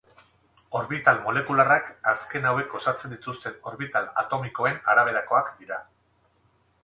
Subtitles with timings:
[0.77, 5.81] Orbital molekularrak azken hauek osatzen dituzten orbital atomikoen araberakoak dira.